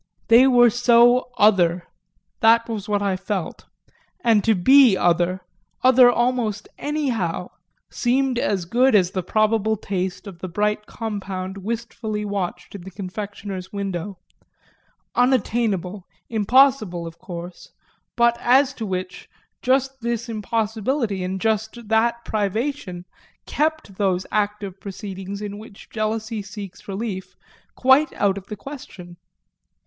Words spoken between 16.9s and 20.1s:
of course, but as to which just